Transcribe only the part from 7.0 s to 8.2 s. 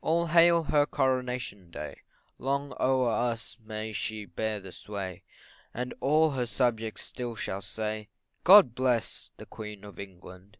still shall say,